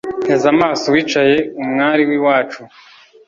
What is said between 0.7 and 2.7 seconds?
uwicaye umwari w’iwacu